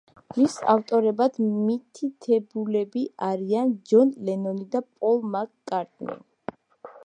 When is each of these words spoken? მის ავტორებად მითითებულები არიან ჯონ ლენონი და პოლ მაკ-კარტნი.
მის 0.35 0.53
ავტორებად 0.71 1.37
მითითებულები 1.67 3.03
არიან 3.27 3.77
ჯონ 3.93 4.17
ლენონი 4.31 4.69
და 4.77 4.85
პოლ 4.89 5.25
მაკ-კარტნი. 5.37 6.21